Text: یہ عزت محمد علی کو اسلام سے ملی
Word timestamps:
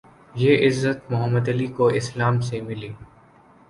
یہ 0.35 0.65
عزت 0.67 1.11
محمد 1.11 1.49
علی 1.49 1.67
کو 1.77 1.87
اسلام 2.01 2.39
سے 2.41 2.61
ملی 2.61 2.91